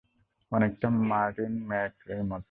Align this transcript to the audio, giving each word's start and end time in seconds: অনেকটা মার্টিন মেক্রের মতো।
অনেকটা 0.51 0.87
মার্টিন 1.09 1.53
মেক্রের 1.67 2.21
মতো। 2.23 2.39